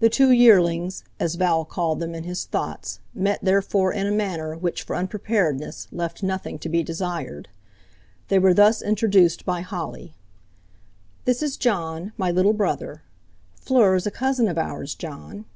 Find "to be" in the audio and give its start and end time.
6.58-6.82